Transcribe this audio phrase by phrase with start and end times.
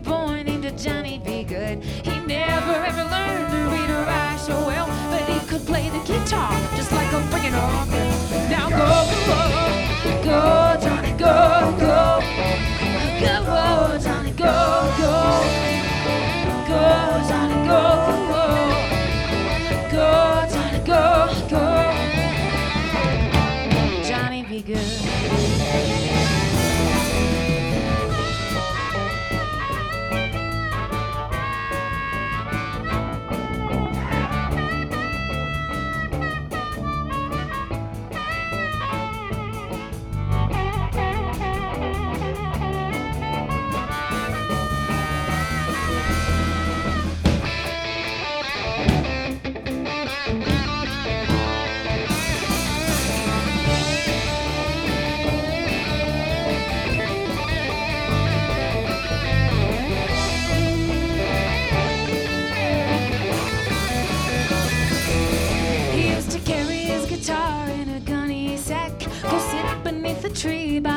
[0.00, 1.44] boy named Johnny B.
[1.44, 1.82] Goode.
[1.82, 5.98] He never ever learned to read or write so well, but he could play the
[6.00, 8.50] guitar just like a freaking organ.
[8.50, 8.88] Now go,
[9.26, 10.49] go, go.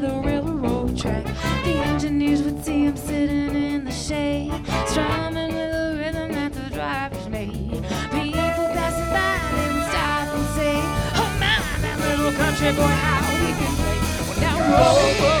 [0.00, 1.24] the railroad track.
[1.64, 4.52] The engineers would see him sitting in the shade,
[4.86, 7.70] strumming with the rhythm that the drivers made.
[8.10, 10.76] People passing by, they would stop and say,
[11.18, 13.98] Oh my, that little country boy, how he can play.
[14.28, 15.37] Well, now roll, roll.